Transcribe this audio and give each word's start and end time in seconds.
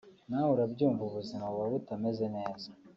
nawe 0.29 0.49
urabyumva 0.55 1.01
ubuzima 1.05 1.45
buba 1.51 1.67
butameze 1.73 2.25
neza 2.35 2.69